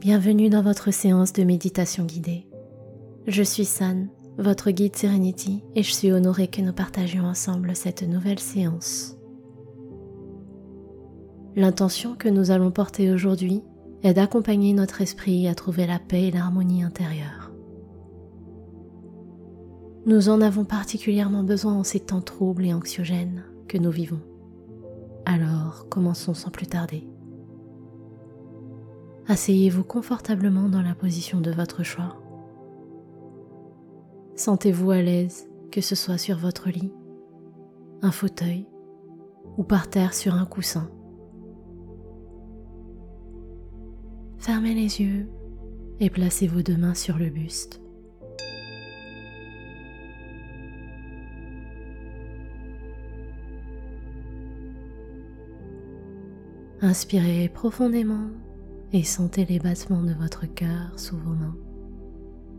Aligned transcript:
Bienvenue 0.00 0.48
dans 0.48 0.62
votre 0.62 0.92
séance 0.92 1.32
de 1.32 1.42
méditation 1.42 2.04
guidée. 2.04 2.46
Je 3.26 3.42
suis 3.42 3.64
San, 3.64 4.06
votre 4.38 4.70
guide 4.70 4.94
Serenity, 4.94 5.64
et 5.74 5.82
je 5.82 5.92
suis 5.92 6.12
honorée 6.12 6.46
que 6.46 6.60
nous 6.60 6.72
partagions 6.72 7.24
ensemble 7.24 7.74
cette 7.74 8.04
nouvelle 8.04 8.38
séance. 8.38 9.16
L'intention 11.56 12.14
que 12.14 12.28
nous 12.28 12.52
allons 12.52 12.70
porter 12.70 13.10
aujourd'hui 13.10 13.64
est 14.04 14.14
d'accompagner 14.14 14.72
notre 14.72 15.00
esprit 15.00 15.48
à 15.48 15.56
trouver 15.56 15.84
la 15.84 15.98
paix 15.98 16.28
et 16.28 16.30
l'harmonie 16.30 16.84
intérieure. 16.84 17.50
Nous 20.06 20.28
en 20.28 20.40
avons 20.40 20.64
particulièrement 20.64 21.42
besoin 21.42 21.74
en 21.74 21.82
ces 21.82 21.98
temps 21.98 22.22
troubles 22.22 22.66
et 22.66 22.72
anxiogènes 22.72 23.42
que 23.66 23.78
nous 23.78 23.90
vivons. 23.90 24.20
Alors, 25.24 25.88
commençons 25.90 26.34
sans 26.34 26.50
plus 26.50 26.68
tarder. 26.68 27.04
Asseyez-vous 29.30 29.84
confortablement 29.84 30.70
dans 30.70 30.80
la 30.80 30.94
position 30.94 31.42
de 31.42 31.50
votre 31.50 31.82
choix. 31.82 32.16
Sentez-vous 34.36 34.90
à 34.90 35.02
l'aise, 35.02 35.50
que 35.70 35.82
ce 35.82 35.94
soit 35.94 36.16
sur 36.16 36.38
votre 36.38 36.70
lit, 36.70 36.90
un 38.00 38.10
fauteuil 38.10 38.66
ou 39.58 39.64
par 39.64 39.90
terre 39.90 40.14
sur 40.14 40.32
un 40.32 40.46
coussin. 40.46 40.90
Fermez 44.38 44.72
les 44.72 45.02
yeux 45.02 45.28
et 46.00 46.08
placez 46.08 46.46
vos 46.46 46.62
deux 46.62 46.78
mains 46.78 46.94
sur 46.94 47.18
le 47.18 47.28
buste. 47.28 47.82
Inspirez 56.80 57.50
profondément 57.50 58.30
et 58.92 59.02
sentez 59.02 59.44
les 59.44 59.58
battements 59.58 60.02
de 60.02 60.14
votre 60.14 60.46
cœur 60.46 60.98
sous 60.98 61.16
vos 61.16 61.34
mains. 61.34 61.56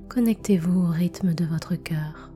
Connectez-vous 0.10 0.82
au 0.82 0.90
rythme 0.90 1.34
de 1.34 1.46
votre 1.46 1.76
cœur. 1.76 2.32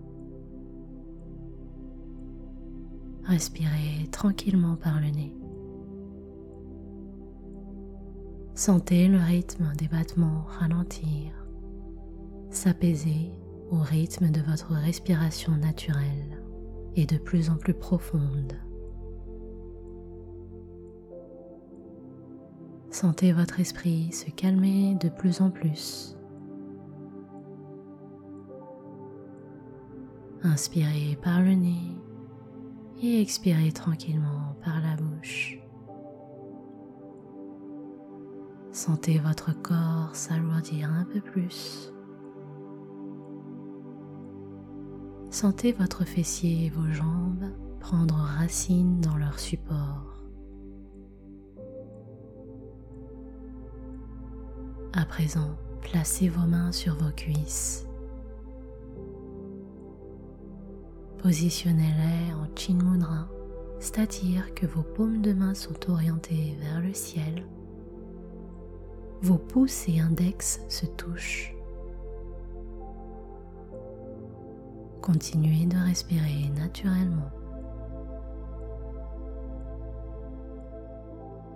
Respirez 3.24 4.08
tranquillement 4.12 4.76
par 4.76 5.00
le 5.00 5.08
nez. 5.08 5.36
Sentez 8.56 9.08
le 9.08 9.18
rythme 9.18 9.72
des 9.78 9.88
battements 9.88 10.46
ralentir, 10.60 11.32
s'apaiser 12.52 13.32
au 13.72 13.78
rythme 13.78 14.30
de 14.30 14.42
votre 14.42 14.74
respiration 14.74 15.54
naturelle 15.54 16.44
et 16.96 17.06
de 17.06 17.18
plus 17.18 17.50
en 17.50 17.56
plus 17.56 17.74
profonde. 17.74 18.54
Sentez 22.94 23.34
votre 23.34 23.60
esprit 23.60 24.12
se 24.12 24.30
calmer 24.30 24.94
de 24.94 25.10
plus 25.10 25.42
en 25.42 25.50
plus. 25.50 26.16
Inspirez 30.44 31.18
par 31.20 31.42
le 31.42 31.56
nez 31.56 31.98
et 33.02 33.20
expirez 33.20 33.72
tranquillement 33.72 34.56
par 34.64 34.80
la 34.80 34.96
bouche. 34.96 35.58
Sentez 38.72 39.18
votre 39.18 39.60
corps 39.60 40.16
s'alourdir 40.16 40.94
un 40.94 41.06
peu 41.06 41.20
plus. 41.20 41.92
Sentez 45.32 45.72
votre 45.72 46.06
fessier 46.06 46.68
et 46.68 46.70
vos 46.70 46.92
jambes 46.92 47.50
prendre 47.80 48.14
racine 48.14 49.02
dans 49.02 49.18
leur 49.18 49.40
support. 49.40 50.23
À 54.96 55.06
présent, 55.06 55.58
placez 55.82 56.30
vos 56.30 56.46
mains 56.46 56.72
sur 56.72 56.94
vos 56.94 57.10
cuisses. 57.10 57.88
Positionnez-les 61.18 62.34
en 62.36 62.46
Chin 62.56 62.76
Mudra, 62.76 63.28
c'est-à-dire 63.80 64.54
que 64.54 64.68
vos 64.68 64.84
paumes 64.84 65.24
de 65.24 65.34
main 65.34 65.56
sont 65.56 65.90
orientées 65.90 66.56
vers 66.60 66.80
le 66.80 66.94
ciel. 66.94 67.44
Vos 69.24 69.40
pouces 69.40 69.90
et 69.90 70.00
index 70.00 70.62
se 70.70 70.86
touchent. 70.86 71.56
Continuez 75.02 75.66
de 75.66 75.78
respirer 75.78 76.52
naturellement. 76.56 77.32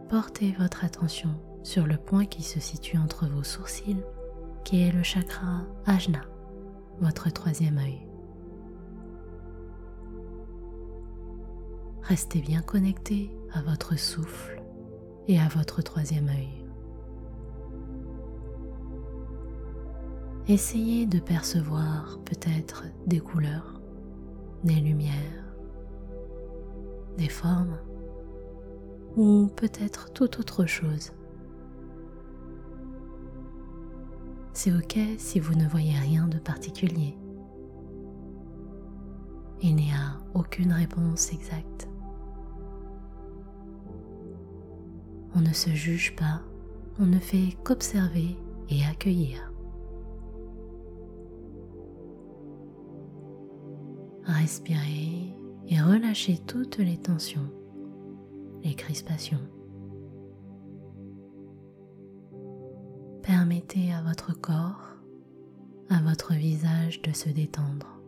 Portez 0.09 0.55
votre 0.57 0.83
attention 0.83 1.35
sur 1.67 1.85
le 1.85 1.97
point 1.97 2.23
qui 2.23 2.43
se 2.43 2.61
situe 2.61 2.97
entre 2.97 3.27
vos 3.27 3.43
sourcils, 3.43 4.01
qui 4.63 4.83
est 4.83 4.91
le 4.93 5.03
chakra 5.03 5.65
Ajna, 5.85 6.21
votre 7.01 7.29
troisième 7.29 7.77
œil. 7.77 8.07
Restez 12.03 12.39
bien 12.39 12.61
connecté 12.61 13.35
à 13.51 13.61
votre 13.61 13.99
souffle 13.99 14.63
et 15.27 15.41
à 15.41 15.49
votre 15.49 15.81
troisième 15.81 16.29
œil. 16.29 16.63
Essayez 20.47 21.05
de 21.05 21.19
percevoir 21.19 22.17
peut-être 22.23 22.85
des 23.07 23.19
couleurs, 23.19 23.81
des 24.63 24.79
lumières, 24.79 25.53
des 27.17 27.27
formes 27.27 27.77
ou 29.17 29.47
peut-être 29.53 30.13
toute 30.13 30.39
autre 30.39 30.65
chose 30.65 31.11
c'est 34.57 34.73
ok 34.73 34.97
si 35.19 35.39
vous 35.39 35.53
ne 35.53 35.67
voyez 35.67 35.95
rien 35.99 36.27
de 36.27 36.39
particulier. 36.39 37.15
Il 39.61 39.75
n'y 39.75 39.91
a 39.91 40.17
aucune 40.33 40.73
réponse 40.73 41.31
exacte. 41.31 41.87
On 45.35 45.41
ne 45.41 45.53
se 45.53 45.69
juge 45.69 46.15
pas, 46.15 46.41
on 46.97 47.05
ne 47.05 47.19
fait 47.19 47.55
qu'observer 47.63 48.35
et 48.69 48.83
accueillir. 48.83 49.53
Respirez 54.23 55.35
et 55.67 55.81
relâchez 55.81 56.39
toutes 56.47 56.79
les 56.79 56.97
tensions, 56.97 57.51
les 58.63 58.73
crispations. 58.73 59.47
Permettez 63.27 63.91
à 63.91 64.01
votre 64.01 64.31
corps, 64.39 64.95
à 65.89 66.01
votre 66.01 66.31
visage 66.31 67.01
de 67.01 67.11
se 67.11 67.27
détendre. 67.27 67.99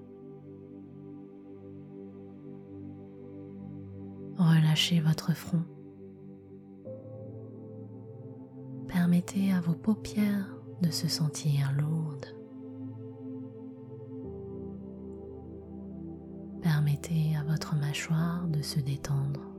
Relâchez 4.38 5.02
votre 5.02 5.34
front. 5.34 5.66
Permettez 8.88 9.52
à 9.52 9.60
vos 9.60 9.74
paupières 9.74 10.56
de 10.82 10.90
se 10.90 11.10
sentir 11.10 11.70
lourdes. 11.78 12.34
Permettez 16.62 17.36
à 17.36 17.44
votre 17.44 17.76
mâchoire 17.76 18.48
de 18.48 18.62
se 18.62 18.80
détendre. 18.80 19.59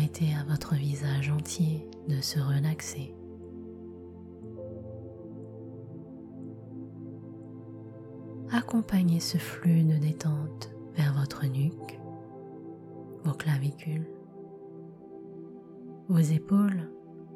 Permettez 0.00 0.34
à 0.34 0.44
votre 0.44 0.76
visage 0.76 1.28
entier 1.28 1.86
de 2.08 2.22
se 2.22 2.38
relaxer. 2.40 3.14
Accompagnez 8.50 9.20
ce 9.20 9.36
flux 9.36 9.82
de 9.82 9.98
détente 9.98 10.70
vers 10.94 11.12
votre 11.12 11.44
nuque, 11.44 12.00
vos 13.24 13.34
clavicules, 13.34 14.08
vos 16.08 16.18
épaules, 16.18 16.90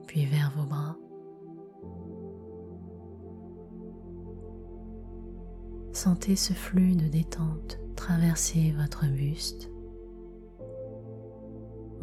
puis 0.06 0.25
vers 0.25 0.50
vos 0.56 0.65
bras. 0.65 0.97
Sentez 5.93 6.35
ce 6.35 6.55
flux 6.55 6.97
de 6.97 7.09
détente 7.09 7.79
traverser 7.94 8.73
votre 8.73 9.05
buste, 9.06 9.71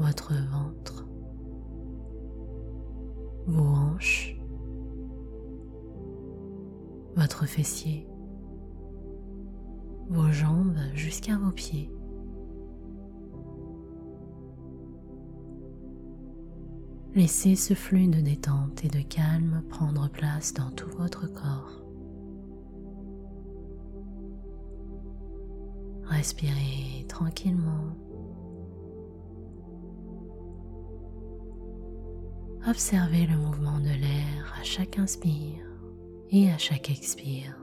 votre 0.01 0.33
ventre, 0.33 1.07
vos 3.45 3.63
hanches, 3.63 4.35
votre 7.15 7.45
fessier, 7.45 8.07
vos 10.09 10.31
jambes 10.31 10.79
jusqu'à 10.95 11.37
vos 11.37 11.51
pieds. 11.51 11.91
Laissez 17.13 17.55
ce 17.55 17.73
flux 17.73 18.07
de 18.07 18.21
détente 18.21 18.83
et 18.83 18.87
de 18.87 19.01
calme 19.01 19.63
prendre 19.69 20.09
place 20.09 20.53
dans 20.53 20.71
tout 20.71 20.89
votre 20.97 21.31
corps. 21.31 21.83
Respirez 26.05 27.05
tranquillement 27.07 27.95
Observez 32.67 33.25
le 33.25 33.37
mouvement 33.37 33.79
de 33.79 33.89
l'air 33.89 34.53
à 34.59 34.63
chaque 34.63 34.99
inspire 34.99 35.65
et 36.29 36.51
à 36.51 36.59
chaque 36.59 36.91
expire. 36.91 37.57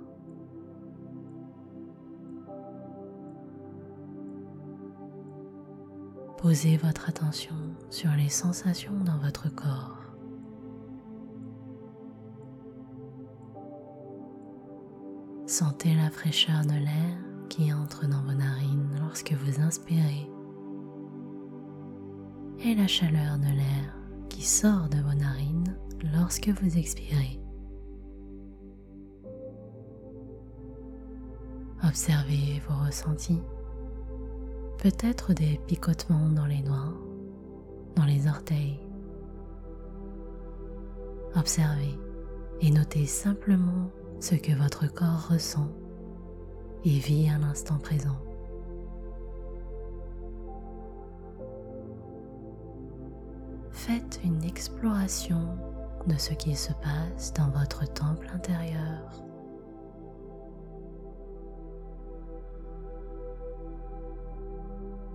Posez 6.37 6.77
votre 6.79 7.09
attention 7.09 7.55
sur 7.91 8.11
les 8.13 8.29
sensations 8.29 8.99
dans 9.05 9.19
votre 9.19 9.49
corps. 9.55 10.03
Sentez 15.47 15.95
la 15.95 16.11
fraîcheur 16.11 16.63
de 16.65 16.73
l'air 16.73 17.19
qui 17.49 17.73
entre 17.73 18.09
dans 18.09 18.23
vos 18.23 18.35
narines 18.35 18.99
lorsque 19.01 19.33
vous 19.33 19.61
inspirez 19.61 20.29
et 22.65 22.75
la 22.75 22.89
chaleur 22.89 23.39
de 23.39 23.57
l'air 23.57 23.98
qui 24.29 24.43
sort 24.43 24.89
de 24.89 24.99
vos 24.99 25.15
narines 25.15 25.77
lorsque 26.15 26.49
vous 26.49 26.79
expirez. 26.79 27.41
Observez 31.85 32.61
vos 32.69 32.85
ressentis 32.85 33.41
peut-être 34.79 35.33
des 35.33 35.61
picotements 35.67 36.29
dans 36.29 36.47
les 36.47 36.63
doigts, 36.63 36.95
dans 37.97 38.05
les 38.05 38.29
orteils. 38.29 38.81
Observez 41.35 41.99
et 42.61 42.71
notez 42.71 43.07
simplement 43.07 43.91
ce 44.21 44.35
que 44.35 44.53
votre 44.53 44.93
corps 44.93 45.29
ressent 45.31 45.71
et 46.85 46.99
vit 46.99 47.29
à 47.29 47.39
l'instant 47.39 47.79
présent. 47.79 48.28
Faites 53.89 54.21
une 54.23 54.45
exploration 54.45 55.57
de 56.07 56.15
ce 56.19 56.35
qui 56.35 56.55
se 56.55 56.75
passe 56.75 57.33
dans 57.33 57.49
votre 57.49 57.91
temple 57.91 58.29
intérieur. 58.35 59.25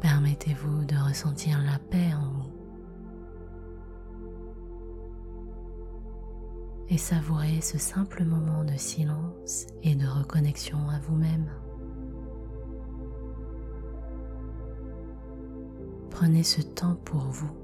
Permettez-vous 0.02 0.86
de 0.86 0.96
ressentir 0.96 1.62
la 1.62 1.78
paix 1.78 2.16
en 2.16 2.32
vous 2.32 2.52
et 6.90 6.98
savourez 6.98 7.62
ce 7.62 7.78
simple 7.78 8.26
moment 8.26 8.64
de 8.64 8.76
silence 8.76 9.68
et 9.84 9.94
de 9.94 10.08
reconnexion 10.08 10.80
à 10.90 10.98
vous-même. 10.98 11.52
Prenez 16.10 16.42
ce 16.42 16.64
temps 16.64 16.96
pour 17.06 17.22
vous, 17.22 17.63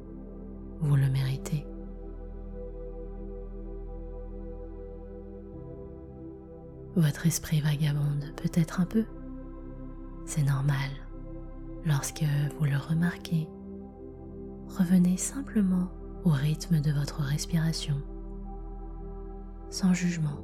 vous 0.81 0.95
le 0.95 1.09
méritez. 1.09 1.65
Votre 6.95 7.27
esprit 7.27 7.61
vagabonde 7.61 8.33
peut-être 8.35 8.81
un 8.81 8.85
peu, 8.85 9.05
c'est 10.25 10.43
normal. 10.43 10.89
Lorsque 11.85 12.23
vous 12.57 12.65
le 12.65 12.77
remarquez, 12.77 13.47
revenez 14.67 15.17
simplement 15.17 15.89
au 16.25 16.29
rythme 16.29 16.81
de 16.81 16.91
votre 16.91 17.21
respiration, 17.21 17.95
sans 19.69 19.93
jugement, 19.93 20.39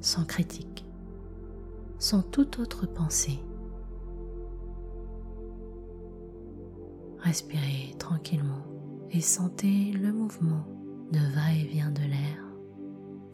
sans 0.00 0.24
critique, 0.24 0.84
sans 1.98 2.22
toute 2.22 2.58
autre 2.58 2.86
pensée. 2.86 3.40
Respirez 7.18 7.94
tranquillement 7.98 8.62
et 9.10 9.20
sentez 9.20 9.92
le 9.92 10.12
mouvement 10.12 10.66
de 11.12 11.18
va-et-vient 11.34 11.90
de 11.90 12.02
l'air 12.02 12.44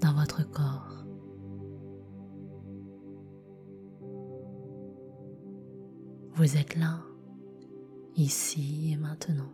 dans 0.01 0.15
votre 0.15 0.49
corps. 0.49 1.05
Vous 6.37 6.57
êtes 6.57 6.77
là, 6.77 7.01
ici 8.17 8.93
et 8.93 8.97
maintenant. 8.97 9.53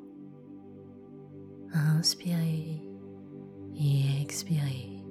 Inspirez 1.73 2.83
et 3.77 4.23
expirez. 4.23 5.05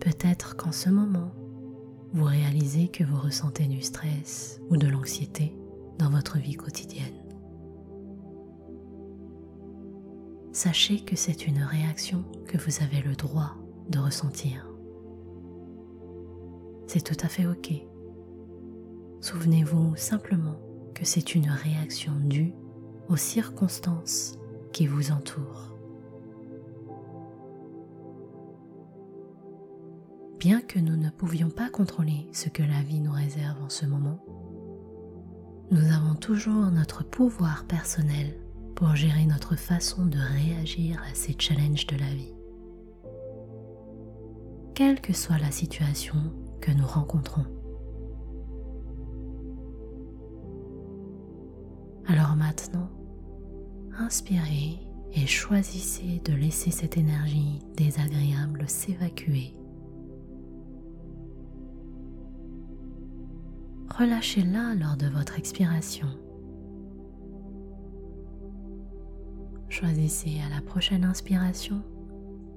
Peut-être 0.00 0.56
qu'en 0.56 0.72
ce 0.72 0.90
moment, 0.90 1.30
vous 2.12 2.24
réalisez 2.24 2.88
que 2.88 3.04
vous 3.04 3.20
ressentez 3.20 3.66
du 3.66 3.80
stress 3.80 4.60
ou 4.68 4.76
de 4.76 4.88
l'anxiété 4.88 5.56
dans 5.98 6.10
votre 6.10 6.38
vie 6.38 6.54
quotidienne. 6.54 7.14
Sachez 10.52 11.00
que 11.00 11.16
c'est 11.16 11.46
une 11.46 11.62
réaction 11.62 12.24
que 12.46 12.58
vous 12.58 12.82
avez 12.82 13.00
le 13.00 13.14
droit 13.14 13.56
de 13.88 13.98
ressentir 13.98 14.72
c'est 16.92 17.00
tout 17.00 17.24
à 17.24 17.28
fait 17.28 17.46
OK. 17.46 17.72
Souvenez-vous 19.22 19.96
simplement 19.96 20.60
que 20.94 21.06
c'est 21.06 21.34
une 21.34 21.48
réaction 21.48 22.12
due 22.22 22.52
aux 23.08 23.16
circonstances 23.16 24.38
qui 24.74 24.86
vous 24.86 25.10
entourent. 25.10 25.74
Bien 30.38 30.60
que 30.60 30.78
nous 30.78 30.98
ne 30.98 31.08
pouvions 31.08 31.48
pas 31.48 31.70
contrôler 31.70 32.28
ce 32.32 32.50
que 32.50 32.62
la 32.62 32.82
vie 32.82 33.00
nous 33.00 33.12
réserve 33.12 33.62
en 33.62 33.70
ce 33.70 33.86
moment, 33.86 34.22
nous 35.72 35.90
avons 35.90 36.14
toujours 36.14 36.70
notre 36.70 37.02
pouvoir 37.02 37.64
personnel 37.64 38.34
pour 38.74 38.94
gérer 38.94 39.24
notre 39.24 39.56
façon 39.56 40.04
de 40.04 40.18
réagir 40.18 41.02
à 41.10 41.14
ces 41.14 41.34
challenges 41.38 41.86
de 41.86 41.96
la 41.96 42.14
vie. 42.14 42.34
Quelle 44.74 45.00
que 45.00 45.14
soit 45.14 45.38
la 45.38 45.50
situation 45.50 46.18
que 46.60 46.72
nous 46.72 46.86
rencontrons. 46.86 47.46
Alors 52.06 52.36
maintenant, 52.36 52.90
inspirez 53.98 54.78
et 55.14 55.26
choisissez 55.26 56.20
de 56.24 56.34
laisser 56.34 56.70
cette 56.70 56.98
énergie 56.98 57.60
désagréable 57.76 58.64
s'évacuer. 58.68 59.54
Relâchez-la 63.98 64.74
lors 64.74 64.96
de 64.96 65.06
votre 65.06 65.38
expiration. 65.38 66.06
Choisissez 69.68 70.40
à 70.40 70.54
la 70.54 70.62
prochaine 70.62 71.04
inspiration 71.04 71.82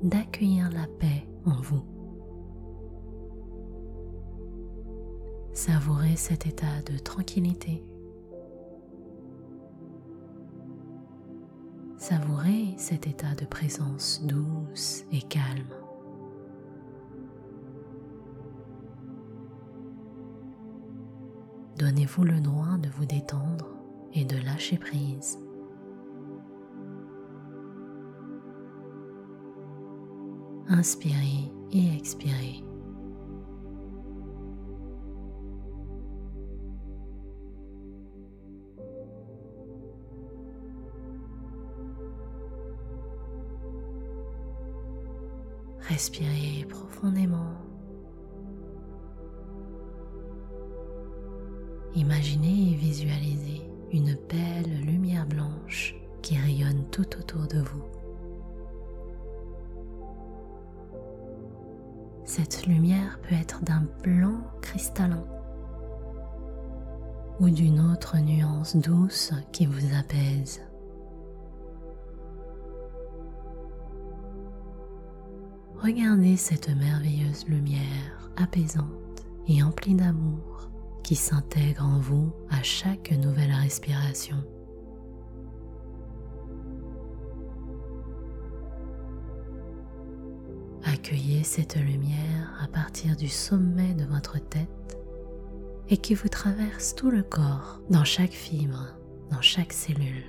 d'accueillir 0.01 0.69
la 0.71 0.87
paix 0.99 1.27
en 1.45 1.61
vous. 1.61 1.83
Savourez 5.53 6.15
cet 6.15 6.47
état 6.47 6.81
de 6.85 6.97
tranquillité. 6.97 7.83
Savourez 11.97 12.75
cet 12.77 13.07
état 13.07 13.35
de 13.35 13.45
présence 13.45 14.21
douce 14.23 15.03
et 15.11 15.21
calme. 15.21 15.84
Donnez-vous 21.95 22.25
le 22.25 22.41
droit 22.41 22.77
de 22.77 22.89
vous 22.89 23.05
détendre 23.05 23.69
et 24.13 24.25
de 24.25 24.35
lâcher 24.43 24.77
prise. 24.77 25.39
Inspirez 30.67 31.53
et 31.71 31.95
expirez. 31.95 32.65
Respirez 45.87 46.65
profondément. 46.67 47.54
Imaginez 51.95 52.71
et 52.71 52.75
visualisez 52.75 53.61
une 53.93 54.17
belle 54.29 54.81
lumière 54.85 55.25
blanche 55.25 55.95
qui 56.21 56.37
rayonne 56.37 56.83
tout 56.91 57.07
autour 57.17 57.47
de 57.47 57.59
vous. 57.59 57.83
Cette 62.25 62.67
lumière 62.67 63.19
peut 63.21 63.35
être 63.35 63.63
d'un 63.63 63.87
blanc 64.03 64.41
cristallin 64.61 65.23
ou 67.39 67.49
d'une 67.49 67.79
autre 67.79 68.17
nuance 68.17 68.75
douce 68.75 69.31
qui 69.53 69.65
vous 69.65 69.95
apaise. 69.95 70.61
Regardez 75.81 76.35
cette 76.35 76.75
merveilleuse 76.75 77.47
lumière 77.47 78.31
apaisante 78.35 79.25
et 79.47 79.63
emplie 79.63 79.95
d'amour 79.95 80.69
qui 81.05 81.15
s'intègre 81.15 81.85
en 81.85 81.99
vous 81.99 82.33
à 82.49 82.63
chaque 82.63 83.11
nouvelle 83.11 83.51
respiration. 83.51 84.37
Accueillez 90.83 91.43
cette 91.43 91.75
lumière 91.75 92.59
à 92.59 92.67
partir 92.67 93.15
du 93.15 93.27
sommet 93.27 93.93
de 93.93 94.05
votre 94.05 94.39
tête 94.39 94.97
et 95.89 95.97
qui 95.97 96.15
vous 96.15 96.27
traverse 96.27 96.95
tout 96.95 97.11
le 97.11 97.21
corps, 97.21 97.81
dans 97.91 98.03
chaque 98.03 98.33
fibre, 98.33 98.97
dans 99.29 99.41
chaque 99.41 99.73
cellule. 99.73 100.25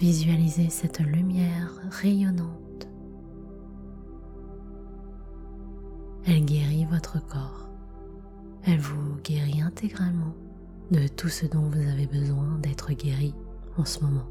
Visualisez 0.00 0.70
cette 0.70 0.98
lumière 0.98 1.70
rayonnante 1.88 2.65
Elle 6.28 6.44
guérit 6.44 6.84
votre 6.86 7.24
corps. 7.24 7.68
Elle 8.64 8.80
vous 8.80 9.14
guérit 9.22 9.62
intégralement 9.62 10.34
de 10.90 11.06
tout 11.06 11.28
ce 11.28 11.46
dont 11.46 11.68
vous 11.68 11.88
avez 11.88 12.06
besoin 12.06 12.58
d'être 12.58 12.92
guéri 12.92 13.32
en 13.76 13.84
ce 13.84 14.00
moment. 14.00 14.26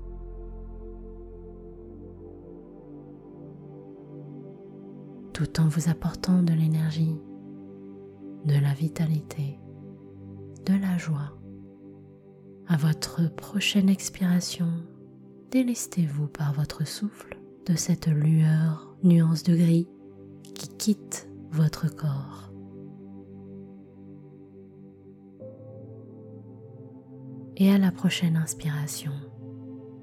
Tout 5.31 5.61
en 5.61 5.69
vous 5.69 5.89
apportant 5.89 6.43
de 6.43 6.51
l'énergie, 6.51 7.15
de 8.43 8.59
la 8.59 8.73
vitalité, 8.73 9.57
de 10.65 10.73
la 10.73 10.97
joie. 10.97 11.31
À 12.67 12.75
votre 12.75 13.33
prochaine 13.35 13.87
expiration, 13.87 14.67
délestez-vous 15.51 16.27
par 16.27 16.51
votre 16.53 16.85
souffle 16.85 17.39
de 17.67 17.75
cette 17.75 18.07
lueur 18.07 18.97
nuance 19.03 19.43
de 19.43 19.55
gris 19.55 19.87
qui 20.55 20.67
quitte 20.67 21.24
votre 21.55 21.87
corps. 21.87 22.51
Et 27.55 27.71
à 27.71 27.77
la 27.77 27.91
prochaine 27.91 28.35
inspiration, 28.35 29.13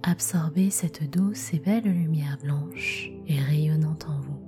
absorbez 0.02 0.71
cette 0.71 1.11
douce 1.11 1.52
et 1.52 1.59
belle 1.59 1.85
lumière 1.85 2.38
blanche 2.42 3.11
et 3.26 3.38
rayonnante 3.38 4.06
en 4.09 4.18
vous. 4.21 4.40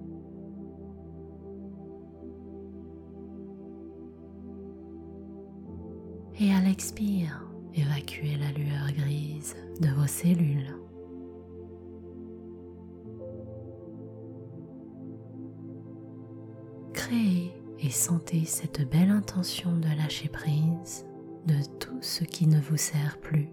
Et 6.41 6.53
à 6.53 6.61
l'expire, 6.61 7.47
évacuez 7.75 8.37
la 8.37 8.51
lueur 8.53 8.91
grise 8.97 9.55
de 9.81 9.89
vos 9.89 10.07
cellules. 10.07 10.75
Créez 17.15 17.53
et 17.79 17.91
sentez 17.91 18.45
cette 18.45 18.91
belle 18.91 19.11
intention 19.11 19.77
de 19.77 19.87
lâcher 19.87 20.29
prise 20.29 21.07
de 21.47 21.55
tout 21.79 22.01
ce 22.01 22.25
qui 22.25 22.47
ne 22.47 22.61
vous 22.61 22.77
sert 22.77 23.19
plus. 23.21 23.51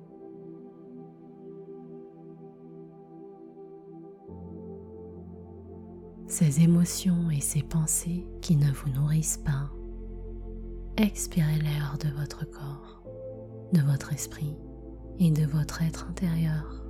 Ces 6.28 6.62
émotions 6.62 7.30
et 7.30 7.42
ces 7.42 7.62
pensées 7.62 8.26
qui 8.42 8.56
ne 8.56 8.72
vous 8.72 8.90
nourrissent 8.90 9.42
pas, 9.46 9.70
expirez-les 10.98 11.82
hors 11.84 12.00
de 12.00 12.10
votre 12.20 12.50
corps, 12.50 13.04
de 13.74 13.82
votre 13.82 14.14
esprit 14.14 14.56
et 15.20 15.30
de 15.30 15.46
votre 15.46 15.84
être 15.84 16.08
intérieur. 16.10 16.81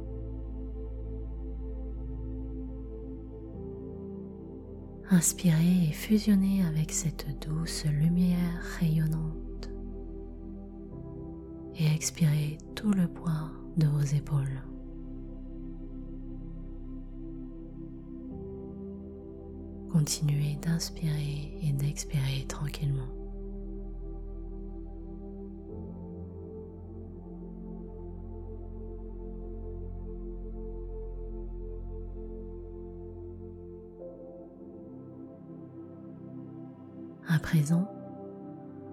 Inspirez 5.14 5.90
et 5.90 5.92
fusionnez 5.92 6.64
avec 6.64 6.90
cette 6.90 7.26
douce 7.46 7.84
lumière 7.84 8.62
rayonnante 8.80 9.70
et 11.76 11.86
expirez 11.94 12.58
tout 12.76 12.94
le 12.94 13.10
poids 13.10 13.52
de 13.76 13.88
vos 13.88 14.00
épaules. 14.00 14.64
Continuez 19.92 20.56
d'inspirer 20.62 21.60
et 21.62 21.74
d'expirer 21.74 22.46
tranquillement. 22.48 23.21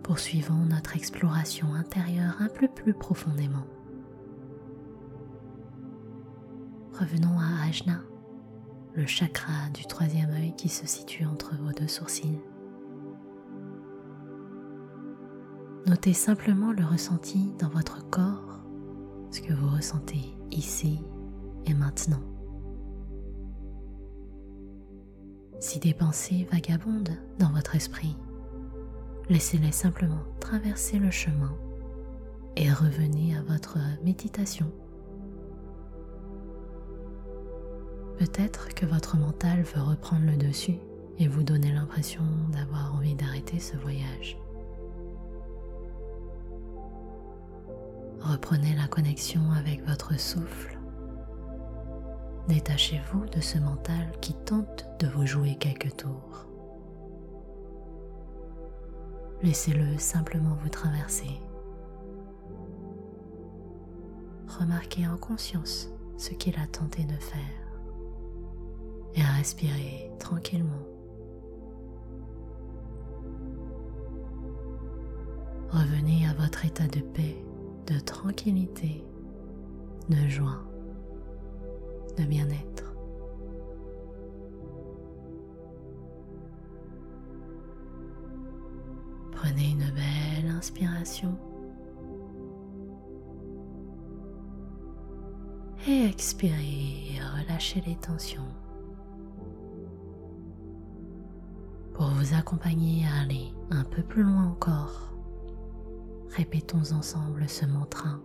Poursuivons 0.02 0.64
notre 0.68 0.96
exploration 0.96 1.74
intérieure 1.74 2.36
un 2.40 2.48
peu 2.48 2.66
plus 2.66 2.94
profondément. 2.94 3.66
Revenons 6.98 7.38
à 7.38 7.68
Ajna, 7.68 8.00
le 8.94 9.06
chakra 9.06 9.70
du 9.74 9.84
troisième 9.86 10.30
œil 10.30 10.54
qui 10.56 10.68
se 10.68 10.86
situe 10.86 11.24
entre 11.24 11.54
vos 11.56 11.72
deux 11.72 11.86
sourcils. 11.86 12.40
Notez 15.86 16.12
simplement 16.12 16.72
le 16.72 16.84
ressenti 16.84 17.52
dans 17.60 17.68
votre 17.68 18.08
corps, 18.10 18.64
ce 19.30 19.40
que 19.40 19.52
vous 19.52 19.68
ressentez 19.68 20.36
ici 20.50 20.98
et 21.66 21.74
maintenant. 21.74 22.22
Si 25.60 25.78
des 25.78 25.94
pensées 25.94 26.48
vagabondent 26.50 27.16
dans 27.38 27.50
votre 27.50 27.74
esprit, 27.76 28.16
Laissez-les 29.28 29.73
simplement 29.73 30.23
traverser 30.40 30.99
le 30.99 31.11
chemin 31.11 31.54
et 32.56 32.73
revenez 32.73 33.37
à 33.37 33.42
votre 33.42 33.76
méditation. 34.02 34.73
Peut-être 38.16 38.75
que 38.75 38.87
votre 38.87 39.18
mental 39.18 39.62
veut 39.62 39.82
reprendre 39.82 40.25
le 40.25 40.37
dessus 40.37 40.78
et 41.18 41.28
vous 41.28 41.42
donner 41.42 41.73
l'impression 41.73 42.23
d'avoir 42.52 42.94
envie 42.97 43.14
d'arrêter 43.14 43.61
ce 43.61 43.76
voyage. 43.76 44.38
Reprenez 48.20 48.75
la 48.75 48.88
connexion 48.88 49.42
avec 49.52 49.87
votre 49.87 50.18
souffle. 50.18 50.78
Détachez-vous 52.49 53.26
de 53.26 53.40
ce 53.40 53.58
mental 53.58 54.11
qui 54.23 54.32
tente 54.32 54.88
de 55.00 55.06
vous 55.06 55.26
jouer 55.26 55.56
quelques 55.56 55.97
tours. 55.97 56.47
Laissez-le 59.42 59.99
simplement 59.99 60.57
vous 60.62 60.68
traverser. 60.68 61.40
Remarquez 64.59 65.07
en 65.07 65.16
conscience 65.16 65.90
ce 66.16 66.30
qu'il 66.30 66.59
a 66.59 66.66
tenté 66.66 67.04
de 67.04 67.14
faire 67.14 67.38
et 69.14 69.23
respirez 69.23 70.11
tranquillement. 70.18 70.83
Revenez 75.71 76.26
à 76.26 76.35
votre 76.35 76.64
état 76.64 76.87
de 76.88 77.00
paix, 77.00 77.37
de 77.87 78.00
tranquillité, 78.00 79.04
de 80.09 80.28
joie, 80.28 80.62
de 82.16 82.25
bien-être. 82.25 82.88
Prenez 89.40 89.71
une 89.71 89.90
belle 89.95 90.50
inspiration. 90.50 91.38
Et 95.87 96.07
expirez 96.07 97.21
relâchez 97.37 97.80
les 97.87 97.95
tensions. 97.95 98.49
Pour 101.95 102.07
vous 102.07 102.35
accompagner 102.35 103.04
à 103.07 103.23
aller 103.23 103.54
un 103.71 103.85
peu 103.85 104.02
plus 104.02 104.25
loin 104.25 104.49
encore, 104.49 105.14
répétons 106.30 106.92
ensemble 106.92 107.49
ce 107.49 107.64
mantra. 107.64 108.18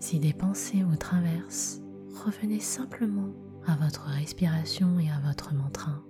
Si 0.00 0.18
des 0.18 0.32
pensées 0.32 0.82
vous 0.82 0.96
traversent, 0.96 1.80
revenez 2.24 2.60
simplement 2.60 3.30
à 3.68 3.76
votre 3.76 4.02
respiration 4.06 4.98
et 4.98 5.10
à 5.10 5.20
votre 5.24 5.54
mantra. 5.54 6.02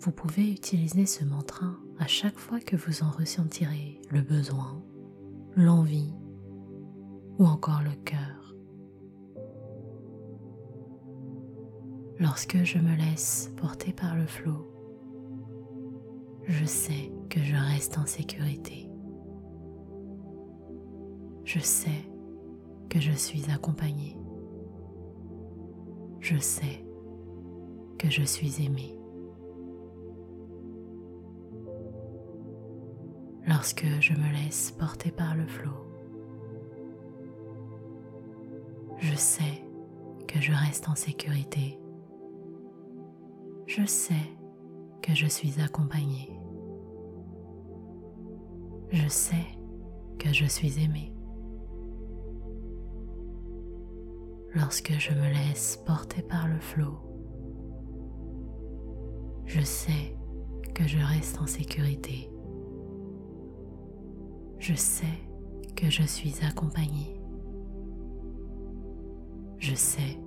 Vous 0.00 0.12
pouvez 0.12 0.50
utiliser 0.50 1.04
ce 1.04 1.26
mantra 1.26 1.66
à 1.98 2.06
chaque 2.06 2.38
fois 2.38 2.58
que 2.58 2.74
vous 2.74 3.02
en 3.02 3.10
ressentirez 3.10 4.00
le 4.10 4.22
besoin, 4.22 4.82
l'envie 5.56 6.14
ou 7.38 7.44
encore 7.44 7.82
le 7.82 7.94
cœur. 8.06 8.54
Lorsque 12.18 12.64
je 12.64 12.78
me 12.78 12.96
laisse 12.96 13.52
porter 13.58 13.92
par 13.92 14.16
le 14.16 14.26
flot, 14.26 14.72
je 16.46 16.64
sais 16.64 17.12
que 17.28 17.40
je 17.40 17.56
reste 17.56 17.98
en 17.98 18.06
sécurité. 18.06 18.88
Je 21.44 21.58
sais 21.58 22.10
que 22.88 23.00
je 23.00 23.12
suis 23.12 23.50
accompagnée. 23.50 24.16
Je 26.20 26.38
sais 26.38 26.86
que 27.98 28.08
je 28.08 28.22
suis 28.22 28.64
aimée. 28.64 28.99
Lorsque 33.60 33.84
je 34.00 34.14
me 34.14 34.32
laisse 34.32 34.70
porter 34.70 35.10
par 35.10 35.34
le 35.34 35.46
flot. 35.46 35.86
Je 38.96 39.14
sais 39.14 39.62
que 40.26 40.40
je 40.40 40.50
reste 40.50 40.88
en 40.88 40.94
sécurité. 40.94 41.78
Je 43.66 43.84
sais 43.84 44.30
que 45.02 45.14
je 45.14 45.26
suis 45.26 45.60
accompagné. 45.60 46.30
Je 48.92 49.06
sais 49.08 49.46
que 50.18 50.32
je 50.32 50.46
suis 50.46 50.82
aimé. 50.82 51.12
Lorsque 54.54 54.92
je 54.92 55.12
me 55.12 55.28
laisse 55.34 55.76
porter 55.84 56.22
par 56.22 56.48
le 56.48 56.58
flot, 56.60 56.98
je 59.44 59.60
sais 59.60 60.16
que 60.74 60.88
je 60.88 60.96
reste 60.96 61.38
en 61.42 61.46
sécurité. 61.46 62.30
Je 64.60 64.74
sais 64.74 65.18
que 65.74 65.88
je 65.88 66.02
suis 66.02 66.34
accompagné. 66.44 67.18
Je 69.56 69.74
sais 69.74 70.18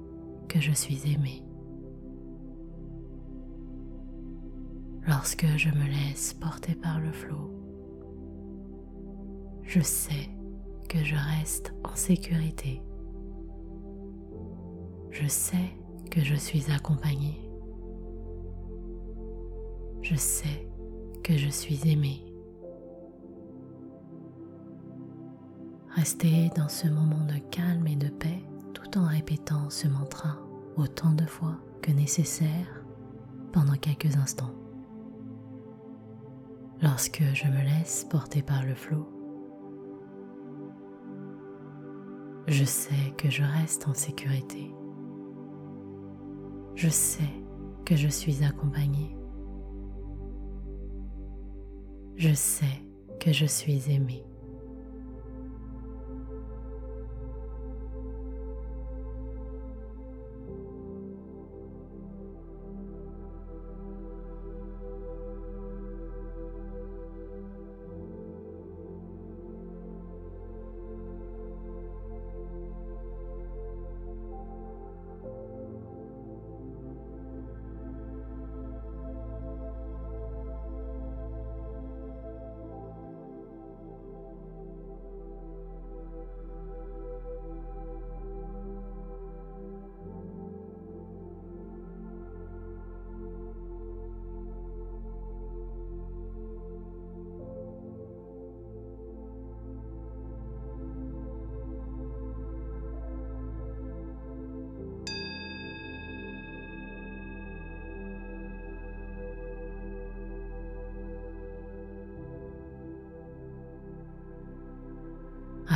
que 0.49 0.59
je 0.59 0.71
suis 0.71 1.13
aimé. 1.13 1.45
Lorsque 5.05 5.45
je 5.45 5.69
me 5.69 5.85
laisse 5.85 6.33
porter 6.33 6.73
par 6.73 6.99
le 6.99 7.11
flot, 7.11 7.51
je 9.61 9.81
sais 9.81 10.29
que 10.89 10.97
je 11.03 11.15
reste 11.37 11.75
en 11.83 11.95
sécurité. 11.95 12.81
Je 15.11 15.27
sais 15.27 15.77
que 16.09 16.21
je 16.21 16.35
suis 16.35 16.71
accompagné. 16.71 17.39
Je 20.01 20.15
sais 20.15 20.67
que 21.21 21.37
je 21.37 21.49
suis 21.49 21.87
aimé. 21.87 22.32
Restez 25.95 26.49
dans 26.55 26.69
ce 26.69 26.87
moment 26.87 27.23
de 27.25 27.37
calme 27.51 27.85
et 27.85 27.95
de 27.95 28.09
paix 28.09 28.43
tout 28.73 28.97
en 28.97 29.05
répétant 29.05 29.69
ce 29.69 29.87
mantra 29.87 30.39
autant 30.75 31.13
de 31.13 31.25
fois 31.25 31.59
que 31.83 31.91
nécessaire 31.91 32.83
pendant 33.51 33.75
quelques 33.75 34.17
instants. 34.17 34.55
Lorsque 36.81 37.21
je 37.33 37.45
me 37.45 37.61
laisse 37.61 38.07
porter 38.09 38.41
par 38.41 38.65
le 38.65 38.73
flot, 38.73 39.07
je 42.47 42.65
sais 42.65 43.13
que 43.15 43.29
je 43.29 43.43
reste 43.43 43.87
en 43.87 43.93
sécurité. 43.93 44.73
Je 46.73 46.89
sais 46.89 47.29
que 47.85 47.95
je 47.95 48.07
suis 48.07 48.43
accompagné. 48.43 49.15
Je 52.15 52.33
sais 52.33 52.83
que 53.19 53.31
je 53.31 53.45
suis 53.45 53.91
aimé. 53.91 54.25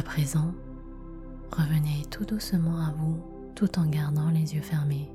Présent, 0.07 0.53
revenez 1.51 2.05
tout 2.09 2.23
doucement 2.23 2.79
à 2.79 2.93
vous 2.93 3.17
tout 3.55 3.77
en 3.77 3.85
gardant 3.85 4.29
les 4.29 4.55
yeux 4.55 4.61
fermés. 4.61 5.11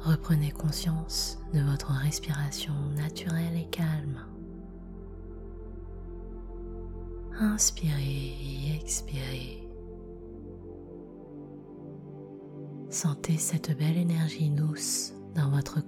Reprenez 0.00 0.52
conscience 0.52 1.40
de 1.52 1.60
votre 1.60 1.90
respiration 1.90 2.72
naturelle 2.96 3.56
et 3.56 3.68
calme. 3.70 4.20
Inspirez 7.40 8.36
et 8.40 8.76
expirez. 8.80 9.68
Sentez 12.90 13.38
cette 13.38 13.76
belle 13.76 13.98
énergie 13.98 14.50
douce 14.50 15.14
dans 15.34 15.50
votre 15.50 15.85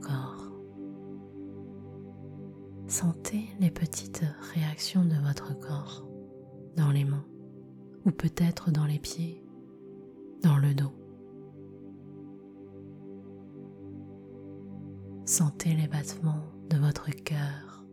Sentez 3.00 3.44
les 3.60 3.70
petites 3.70 4.24
réactions 4.52 5.04
de 5.04 5.14
votre 5.24 5.56
corps 5.56 6.04
dans 6.76 6.90
les 6.90 7.04
mains 7.04 7.24
ou 8.04 8.10
peut-être 8.10 8.72
dans 8.72 8.86
les 8.86 8.98
pieds, 8.98 9.40
dans 10.42 10.56
le 10.56 10.74
dos. 10.74 10.90
Sentez 15.26 15.74
les 15.74 15.86
battements 15.86 16.42
de 16.70 16.76
votre 16.76 17.08
cœur. 17.10 17.84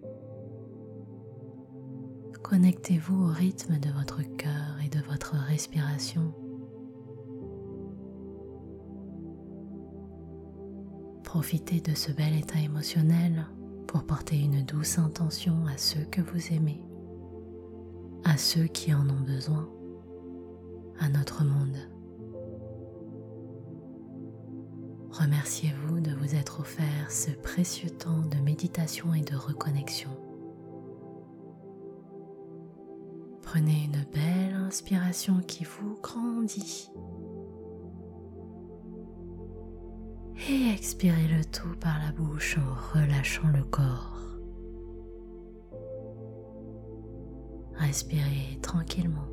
Connectez-vous 2.41 3.25
au 3.25 3.31
rythme 3.31 3.77
de 3.77 3.91
votre 3.91 4.23
cœur 4.37 4.79
et 4.83 4.89
de 4.89 5.03
votre 5.03 5.35
respiration. 5.35 6.33
Profitez 11.23 11.79
de 11.79 11.93
ce 11.93 12.11
bel 12.11 12.35
état 12.35 12.59
émotionnel 12.59 13.45
pour 13.95 14.03
porter 14.03 14.38
une 14.38 14.62
douce 14.63 14.97
intention 14.97 15.55
à 15.73 15.77
ceux 15.77 16.03
que 16.12 16.19
vous 16.19 16.51
aimez, 16.51 16.84
à 18.25 18.36
ceux 18.36 18.65
qui 18.65 18.93
en 18.93 19.10
ont 19.10 19.21
besoin, 19.25 19.69
à 20.99 21.08
notre 21.08 21.45
monde. 21.45 21.77
Remerciez-vous 25.12 26.01
de 26.01 26.12
vous 26.12 26.36
être 26.36 26.60
offert 26.60 27.10
ce 27.10 27.31
précieux 27.31 27.89
temps 27.89 28.19
de 28.19 28.36
méditation 28.43 29.13
et 29.13 29.21
de 29.21 29.38
reconnexion. 29.38 30.10
Prenez 33.43 33.86
une 33.86 34.03
belle 34.12 34.55
inspiration 34.55 35.39
qui 35.47 35.63
vous 35.63 35.97
grandit 36.03 36.91
et 40.49 40.69
expirez 40.69 41.27
le 41.27 41.43
tout 41.43 41.75
par 41.79 41.97
la 41.99 42.12
bouche 42.12 42.58
en 42.58 42.97
relâchant 42.97 43.47
le 43.47 43.63
corps. 43.63 44.38
Respirez 47.75 48.60
tranquillement. 48.62 49.27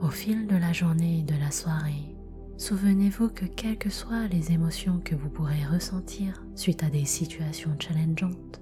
Au 0.00 0.08
fil 0.08 0.46
de 0.46 0.56
la 0.56 0.72
journée 0.72 1.20
et 1.20 1.22
de 1.22 1.38
la 1.40 1.50
soirée, 1.50 2.16
souvenez-vous 2.56 3.30
que 3.30 3.46
quelles 3.46 3.78
que 3.78 3.90
soient 3.90 4.28
les 4.28 4.52
émotions 4.52 5.00
que 5.04 5.14
vous 5.14 5.30
pourrez 5.30 5.64
ressentir 5.64 6.44
suite 6.54 6.84
à 6.84 6.90
des 6.90 7.04
situations 7.04 7.74
challengeantes, 7.78 8.60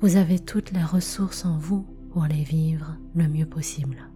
vous 0.00 0.16
avez 0.16 0.38
toutes 0.38 0.72
les 0.72 0.84
ressources 0.84 1.44
en 1.44 1.58
vous 1.58 1.86
pour 2.10 2.24
les 2.24 2.44
vivre 2.44 2.96
le 3.14 3.28
mieux 3.28 3.46
possible. 3.46 4.10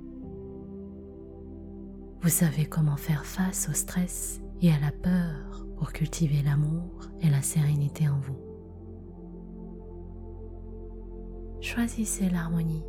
Vous 2.22 2.28
savez 2.28 2.66
comment 2.66 2.98
faire 2.98 3.24
face 3.24 3.70
au 3.70 3.72
stress 3.72 4.42
et 4.60 4.70
à 4.70 4.78
la 4.78 4.92
peur 4.92 5.66
pour 5.78 5.90
cultiver 5.90 6.42
l'amour 6.42 7.08
et 7.22 7.30
la 7.30 7.40
sérénité 7.40 8.10
en 8.10 8.18
vous. 8.18 8.36
Choisissez 11.62 12.28
l'harmonie, 12.28 12.84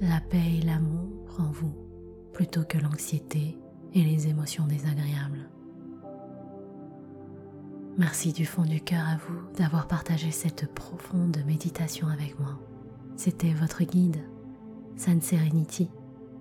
la 0.00 0.20
paix 0.20 0.58
et 0.58 0.62
l'amour 0.62 1.40
en 1.40 1.50
vous 1.50 1.74
plutôt 2.32 2.62
que 2.62 2.78
l'anxiété 2.78 3.58
et 3.94 4.02
les 4.04 4.28
émotions 4.28 4.66
désagréables. 4.66 5.50
Merci 7.98 8.32
du 8.32 8.46
fond 8.46 8.64
du 8.64 8.80
cœur 8.80 9.04
à 9.06 9.16
vous 9.16 9.40
d'avoir 9.58 9.88
partagé 9.88 10.30
cette 10.30 10.72
profonde 10.72 11.36
méditation 11.46 12.06
avec 12.06 12.38
moi. 12.38 12.60
C'était 13.16 13.52
votre 13.52 13.82
guide, 13.82 14.22
San 14.96 15.20
Serenity, 15.20 15.90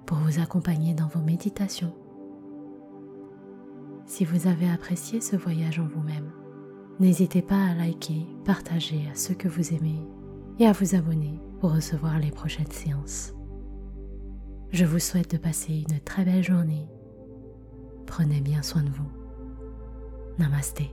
pour 0.05 0.19
vous 0.19 0.39
accompagner 0.39 0.93
dans 0.93 1.07
vos 1.07 1.19
méditations 1.19 1.93
si 4.11 4.25
vous 4.25 4.45
avez 4.45 4.69
apprécié 4.69 5.21
ce 5.21 5.37
voyage 5.37 5.79
en 5.79 5.87
vous-même, 5.87 6.33
n'hésitez 6.99 7.41
pas 7.41 7.67
à 7.67 7.73
liker, 7.73 8.27
partager 8.43 9.07
à 9.09 9.15
ceux 9.15 9.35
que 9.35 9.47
vous 9.47 9.73
aimez 9.73 10.05
et 10.59 10.67
à 10.67 10.73
vous 10.73 10.95
abonner 10.95 11.39
pour 11.61 11.73
recevoir 11.73 12.19
les 12.19 12.29
prochaines 12.29 12.69
séances. 12.71 13.33
Je 14.71 14.83
vous 14.83 14.99
souhaite 14.99 15.31
de 15.31 15.37
passer 15.37 15.85
une 15.89 16.01
très 16.01 16.25
belle 16.25 16.43
journée. 16.43 16.89
Prenez 18.05 18.41
bien 18.41 18.61
soin 18.61 18.83
de 18.83 18.89
vous. 18.89 19.09
Namasté. 20.39 20.91